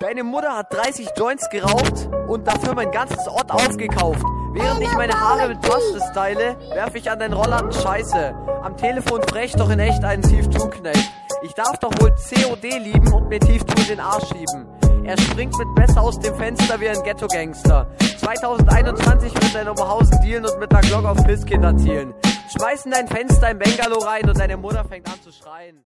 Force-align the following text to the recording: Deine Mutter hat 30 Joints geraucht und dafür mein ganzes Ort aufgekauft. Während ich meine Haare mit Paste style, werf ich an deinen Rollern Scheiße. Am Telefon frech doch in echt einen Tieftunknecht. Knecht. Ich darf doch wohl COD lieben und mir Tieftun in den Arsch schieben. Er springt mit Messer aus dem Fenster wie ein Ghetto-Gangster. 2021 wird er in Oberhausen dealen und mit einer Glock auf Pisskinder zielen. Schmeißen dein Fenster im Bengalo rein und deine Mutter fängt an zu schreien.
Deine 0.00 0.24
Mutter 0.24 0.56
hat 0.56 0.72
30 0.72 1.10
Joints 1.14 1.50
geraucht 1.50 2.08
und 2.26 2.46
dafür 2.46 2.74
mein 2.74 2.90
ganzes 2.90 3.28
Ort 3.28 3.50
aufgekauft. 3.50 4.24
Während 4.54 4.80
ich 4.80 4.90
meine 4.94 5.12
Haare 5.12 5.48
mit 5.48 5.60
Paste 5.60 6.00
style, 6.10 6.56
werf 6.72 6.94
ich 6.94 7.10
an 7.10 7.18
deinen 7.18 7.34
Rollern 7.34 7.70
Scheiße. 7.70 8.34
Am 8.62 8.78
Telefon 8.78 9.20
frech 9.28 9.52
doch 9.52 9.68
in 9.68 9.78
echt 9.78 10.02
einen 10.02 10.22
Tieftunknecht. 10.22 10.94
Knecht. 10.94 11.12
Ich 11.42 11.52
darf 11.52 11.76
doch 11.80 11.92
wohl 12.00 12.12
COD 12.12 12.78
lieben 12.78 13.12
und 13.12 13.28
mir 13.28 13.40
Tieftun 13.40 13.76
in 13.76 13.88
den 13.88 14.00
Arsch 14.00 14.26
schieben. 14.28 14.66
Er 15.04 15.20
springt 15.20 15.54
mit 15.58 15.68
Messer 15.76 16.00
aus 16.00 16.18
dem 16.18 16.34
Fenster 16.34 16.80
wie 16.80 16.88
ein 16.88 17.02
Ghetto-Gangster. 17.02 17.86
2021 18.20 19.34
wird 19.34 19.54
er 19.54 19.62
in 19.62 19.68
Oberhausen 19.68 20.18
dealen 20.22 20.46
und 20.46 20.58
mit 20.58 20.70
einer 20.70 20.80
Glock 20.80 21.04
auf 21.04 21.22
Pisskinder 21.26 21.76
zielen. 21.76 22.14
Schmeißen 22.56 22.90
dein 22.90 23.06
Fenster 23.06 23.50
im 23.50 23.58
Bengalo 23.58 23.98
rein 23.98 24.26
und 24.26 24.38
deine 24.38 24.56
Mutter 24.56 24.82
fängt 24.82 25.06
an 25.08 25.20
zu 25.22 25.30
schreien. 25.30 25.78